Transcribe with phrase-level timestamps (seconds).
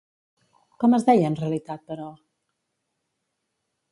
[0.83, 2.09] Com es deia en realitat, però?